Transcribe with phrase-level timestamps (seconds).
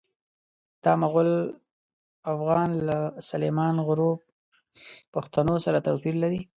[0.83, 1.29] دا مغول
[2.31, 2.97] اوغان له
[3.29, 4.11] سلیمان غرو
[5.13, 6.41] پښتنو سره توپیر لري.